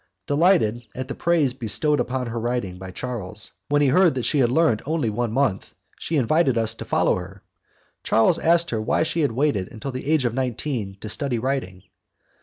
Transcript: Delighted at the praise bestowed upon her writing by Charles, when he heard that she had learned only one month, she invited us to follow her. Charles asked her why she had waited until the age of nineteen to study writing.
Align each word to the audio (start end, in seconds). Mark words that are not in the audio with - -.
Delighted 0.25 0.87
at 0.95 1.07
the 1.07 1.13
praise 1.13 1.53
bestowed 1.53 1.99
upon 1.99 2.25
her 2.25 2.39
writing 2.39 2.79
by 2.79 2.89
Charles, 2.89 3.51
when 3.69 3.83
he 3.83 3.89
heard 3.89 4.15
that 4.15 4.25
she 4.25 4.39
had 4.39 4.49
learned 4.49 4.81
only 4.87 5.11
one 5.11 5.31
month, 5.31 5.75
she 5.99 6.15
invited 6.15 6.57
us 6.57 6.73
to 6.73 6.85
follow 6.85 7.17
her. 7.17 7.43
Charles 8.01 8.39
asked 8.39 8.71
her 8.71 8.81
why 8.81 9.03
she 9.03 9.19
had 9.19 9.33
waited 9.33 9.67
until 9.71 9.91
the 9.91 10.07
age 10.11 10.25
of 10.25 10.33
nineteen 10.33 10.97
to 11.01 11.07
study 11.07 11.37
writing. 11.37 11.83